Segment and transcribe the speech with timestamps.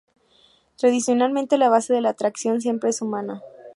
[0.77, 3.43] Tradicionalmente, la base de la tracción siempre es humana.